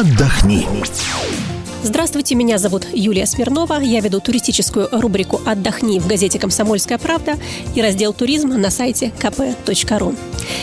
отдохни. 0.00 0.66
Здравствуйте, 1.82 2.34
меня 2.34 2.58
зовут 2.58 2.86
Юлия 2.92 3.24
Смирнова. 3.24 3.80
Я 3.80 4.00
веду 4.00 4.20
туристическую 4.20 4.90
рубрику 4.92 5.40
«Отдохни» 5.46 5.98
в 5.98 6.06
газете 6.06 6.38
«Комсомольская 6.38 6.98
правда» 6.98 7.38
и 7.74 7.80
раздел 7.80 8.12
«Туризм» 8.12 8.48
на 8.48 8.70
сайте 8.70 9.10
kp.ru. 9.18 10.14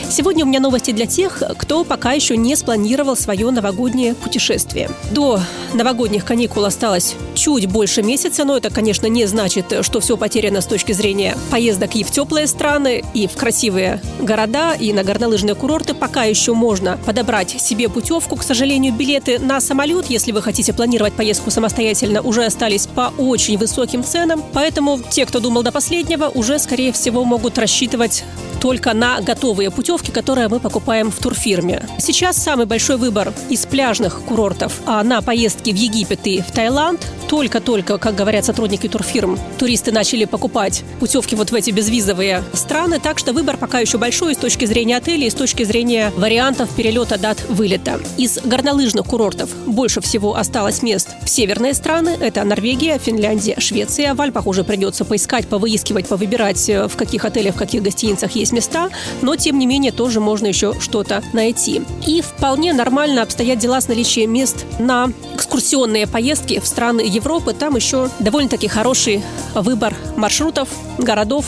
Сегодня 0.09 0.45
у 0.45 0.47
меня 0.47 0.59
новости 0.59 0.91
для 0.91 1.07
тех, 1.07 1.41
кто 1.57 1.83
пока 1.83 2.11
еще 2.11 2.37
не 2.37 2.55
спланировал 2.55 3.15
свое 3.15 3.49
новогоднее 3.49 4.13
путешествие. 4.13 4.91
До 5.11 5.39
новогодних 5.73 6.23
каникул 6.23 6.65
осталось 6.65 7.15
чуть 7.33 7.65
больше 7.65 8.03
месяца, 8.03 8.43
но 8.43 8.55
это, 8.55 8.69
конечно, 8.69 9.07
не 9.07 9.25
значит, 9.25 9.73
что 9.81 9.99
все 9.99 10.17
потеряно 10.17 10.61
с 10.61 10.67
точки 10.67 10.91
зрения 10.91 11.35
поездок 11.49 11.95
и 11.95 12.03
в 12.03 12.11
теплые 12.11 12.45
страны, 12.45 13.03
и 13.13 13.27
в 13.27 13.33
красивые 13.33 14.01
города, 14.19 14.73
и 14.73 14.93
на 14.93 15.03
горнолыжные 15.03 15.55
курорты. 15.55 15.95
Пока 15.95 16.25
еще 16.25 16.53
можно 16.53 16.99
подобрать 17.05 17.59
себе 17.59 17.89
путевку. 17.89 18.35
К 18.35 18.43
сожалению, 18.43 18.93
билеты 18.93 19.39
на 19.39 19.59
самолет, 19.59 20.07
если 20.09 20.31
вы 20.31 20.41
хотите 20.43 20.73
планировать 20.73 21.06
организовать 21.07 21.13
поездку 21.13 21.51
самостоятельно 21.51 22.21
уже 22.21 22.45
остались 22.45 22.87
по 22.87 23.13
очень 23.17 23.57
высоким 23.57 24.03
ценам, 24.03 24.43
поэтому 24.53 24.99
те, 25.09 25.25
кто 25.25 25.39
думал 25.39 25.63
до 25.63 25.71
последнего, 25.71 26.29
уже, 26.29 26.59
скорее 26.59 26.91
всего, 26.91 27.23
могут 27.23 27.57
рассчитывать 27.57 28.23
только 28.59 28.93
на 28.93 29.21
готовые 29.21 29.71
путевки, 29.71 30.11
которые 30.11 30.47
мы 30.47 30.59
покупаем 30.59 31.11
в 31.11 31.17
турфирме. 31.17 31.87
Сейчас 31.99 32.37
самый 32.37 32.65
большой 32.65 32.97
выбор 32.97 33.33
из 33.49 33.65
пляжных 33.65 34.21
курортов 34.21 34.73
а 34.85 35.03
на 35.03 35.21
поездки 35.21 35.71
в 35.71 35.75
Египет 35.75 36.25
и 36.25 36.41
в 36.41 36.51
Таиланд. 36.51 37.05
Только-только, 37.27 37.97
как 37.97 38.15
говорят 38.15 38.45
сотрудники 38.45 38.87
турфирм, 38.87 39.37
туристы 39.59 39.91
начали 39.91 40.23
покупать 40.23 40.83
путевки 40.99 41.35
вот 41.35 41.51
в 41.51 41.55
эти 41.55 41.71
безвизовые 41.71 42.41
страны, 42.53 42.99
так 43.01 43.19
что 43.19 43.33
выбор 43.33 43.57
пока 43.57 43.79
еще 43.79 43.97
большой 43.97 44.33
с 44.33 44.37
точки 44.37 44.63
зрения 44.65 44.97
отелей, 44.97 45.29
с 45.29 45.33
точки 45.33 45.63
зрения 45.63 46.13
вариантов 46.15 46.69
перелета 46.69 47.17
дат 47.17 47.37
вылета. 47.49 47.99
Из 48.17 48.39
горнолыжных 48.39 49.05
курортов 49.05 49.49
больше 49.65 49.99
всего 49.99 50.37
осталось 50.37 50.81
мест 50.81 51.09
в 51.21 51.29
северные 51.29 51.73
страны. 51.73 52.17
Это 52.19 52.43
Норвегия, 52.45 52.97
Финляндия, 52.97 53.59
Швеция. 53.59 54.13
В 54.13 54.21
Альпах 54.21 54.47
уже 54.47 54.63
придется 54.63 55.03
поискать, 55.03 55.47
повыискивать, 55.47 56.07
повыбирать, 56.07 56.69
э, 56.69 56.87
в 56.87 56.95
каких 56.95 57.25
отелях, 57.25 57.55
в 57.55 57.57
каких 57.57 57.83
гостиницах 57.83 58.31
есть 58.31 58.46
места, 58.51 58.89
но 59.21 59.35
тем 59.35 59.59
не 59.59 59.65
менее 59.65 59.91
тоже 59.91 60.19
можно 60.19 60.47
еще 60.47 60.73
что-то 60.79 61.23
найти. 61.33 61.81
И 62.05 62.21
вполне 62.21 62.73
нормально 62.73 63.21
обстоят 63.21 63.59
дела 63.59 63.81
с 63.81 63.87
наличием 63.87 64.33
мест 64.33 64.65
на 64.79 65.11
экскурсионные 65.35 66.07
поездки 66.07 66.59
в 66.59 66.67
страны 66.67 67.01
Европы. 67.01 67.53
Там 67.53 67.75
еще 67.75 68.09
довольно-таки 68.19 68.67
хороший 68.67 69.23
выбор 69.53 69.93
маршрутов, 70.15 70.69
городов, 70.97 71.45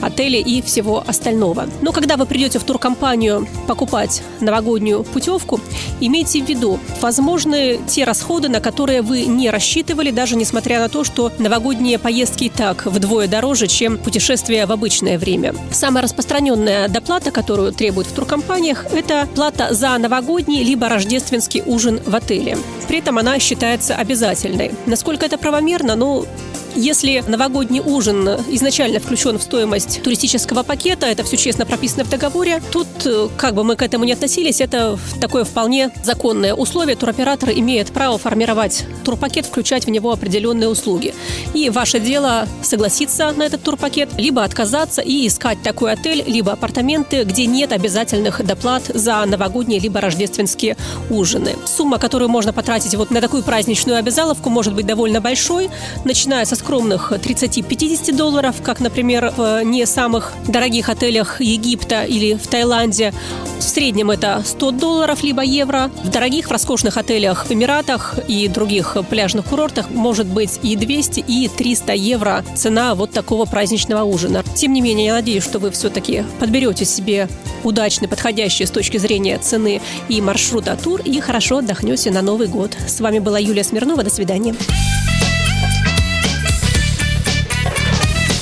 отелей 0.00 0.42
и 0.42 0.62
всего 0.62 1.02
остального. 1.06 1.66
Но 1.82 1.92
когда 1.92 2.16
вы 2.16 2.26
придете 2.26 2.58
в 2.58 2.64
туркомпанию 2.64 3.46
покупать 3.66 4.22
новогоднюю 4.40 5.04
путевку, 5.04 5.60
имейте 6.00 6.42
в 6.42 6.48
виду, 6.48 6.78
возможны 7.00 7.80
те 7.86 8.04
расходы, 8.04 8.48
на 8.48 8.60
которые 8.60 9.02
вы 9.02 9.24
не 9.26 9.50
рассчитывали, 9.50 10.10
даже 10.10 10.36
несмотря 10.36 10.80
на 10.80 10.88
то, 10.88 11.04
что 11.04 11.32
новогодние 11.38 11.98
поездки 11.98 12.44
и 12.44 12.48
так 12.48 12.86
вдвое 12.86 13.28
дороже, 13.28 13.66
чем 13.66 13.98
путешествия 13.98 14.66
в 14.66 14.72
обычное 14.72 15.18
время. 15.18 15.54
Самая 15.70 16.02
распространенная 16.02 16.88
доплата, 16.88 17.30
которую 17.30 17.72
требуют 17.72 18.08
в 18.08 18.12
туркомпаниях, 18.12 18.86
это 18.92 19.28
плата 19.34 19.74
за 19.74 19.96
новогодний 19.98 20.62
либо 20.62 20.88
рождественский 20.88 21.62
ужин 21.64 22.00
в 22.04 22.14
отеле. 22.14 22.58
При 22.88 22.98
этом 22.98 23.18
она 23.18 23.38
считается 23.38 23.94
обязательной. 23.94 24.72
Насколько 24.86 25.26
это 25.26 25.38
правомерно, 25.38 25.94
ну, 25.94 26.26
если 26.74 27.24
новогодний 27.26 27.80
ужин 27.80 28.28
изначально 28.48 29.00
включен 29.00 29.38
в 29.38 29.42
стоимость 29.42 30.02
туристического 30.02 30.62
пакета, 30.62 31.06
это 31.06 31.24
все 31.24 31.36
честно 31.36 31.66
прописано 31.66 32.04
в 32.04 32.10
договоре, 32.10 32.62
тут, 32.72 32.86
э, 33.04 33.28
как 33.36 33.54
бы 33.54 33.64
мы 33.64 33.76
к 33.76 33.82
этому 33.82 34.04
не 34.04 34.12
относились, 34.12 34.60
это 34.60 34.98
такое 35.20 35.44
вполне 35.44 35.90
законное 36.02 36.54
условие. 36.54 36.96
Туроператор 36.96 37.50
имеет 37.50 37.88
право 37.88 38.18
формировать 38.18 38.84
турпакет, 39.04 39.46
включать 39.46 39.86
в 39.86 39.90
него 39.90 40.12
определенные 40.12 40.68
услуги. 40.68 41.14
И 41.54 41.70
ваше 41.70 42.00
дело 42.00 42.46
согласиться 42.62 43.32
на 43.32 43.44
этот 43.44 43.62
турпакет, 43.62 44.10
либо 44.16 44.44
отказаться 44.44 45.02
и 45.02 45.26
искать 45.26 45.62
такой 45.62 45.92
отель, 45.92 46.22
либо 46.26 46.52
апартаменты, 46.52 47.24
где 47.24 47.46
нет 47.46 47.72
обязательных 47.72 48.44
доплат 48.44 48.84
за 48.86 49.24
новогодние 49.26 49.80
либо 49.80 50.00
рождественские 50.00 50.76
ужины. 51.08 51.56
Сумма, 51.64 51.98
которую 51.98 52.28
можно 52.28 52.52
потратить 52.52 52.94
вот 52.94 53.10
на 53.10 53.20
такую 53.20 53.42
праздничную 53.42 53.98
обязаловку, 53.98 54.50
может 54.50 54.74
быть 54.74 54.86
довольно 54.86 55.20
большой, 55.20 55.70
начиная 56.04 56.44
со 56.44 56.56
скромных 56.60 57.12
30-50 57.12 58.14
долларов, 58.14 58.56
как, 58.62 58.80
например, 58.80 59.32
в 59.36 59.62
не 59.64 59.86
самых 59.86 60.32
дорогих 60.46 60.88
отелях 60.88 61.40
Египта 61.40 62.04
или 62.04 62.34
в 62.34 62.46
Таиланде. 62.46 63.12
В 63.58 63.62
среднем 63.62 64.10
это 64.10 64.42
100 64.44 64.70
долларов 64.72 65.22
либо 65.22 65.42
евро. 65.42 65.90
В 66.04 66.10
дорогих, 66.10 66.48
в 66.48 66.50
роскошных 66.50 66.96
отелях 66.96 67.46
в 67.46 67.52
Эмиратах 67.52 68.18
и 68.28 68.48
других 68.48 68.96
пляжных 69.08 69.46
курортах 69.46 69.90
может 69.90 70.26
быть 70.26 70.60
и 70.62 70.76
200, 70.76 71.20
и 71.26 71.48
300 71.48 71.92
евро 71.94 72.44
цена 72.54 72.94
вот 72.94 73.10
такого 73.10 73.44
праздничного 73.46 74.04
ужина. 74.04 74.44
Тем 74.54 74.72
не 74.72 74.80
менее, 74.80 75.06
я 75.06 75.14
надеюсь, 75.14 75.44
что 75.44 75.58
вы 75.58 75.70
все-таки 75.70 76.24
подберете 76.38 76.84
себе 76.84 77.28
удачный, 77.64 78.08
подходящий 78.08 78.66
с 78.66 78.70
точки 78.70 78.98
зрения 78.98 79.38
цены 79.38 79.80
и 80.08 80.20
маршрута 80.20 80.76
тур 80.76 81.00
и 81.04 81.20
хорошо 81.20 81.58
отдохнете 81.58 82.10
на 82.10 82.22
Новый 82.22 82.48
год. 82.48 82.76
С 82.86 83.00
вами 83.00 83.18
была 83.18 83.38
Юлия 83.38 83.64
Смирнова. 83.64 84.02
До 84.02 84.10
свидания. 84.10 84.54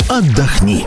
Отдохни. 0.09 0.87